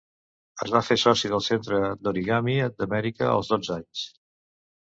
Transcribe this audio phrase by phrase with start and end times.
[0.65, 4.09] Es va fer soci del Centre d'Origami d'Amèrica als dotze anys.